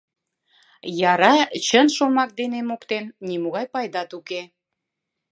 [1.11, 4.41] Яра, чын шомак дене моктен, нимогай пайдат уке.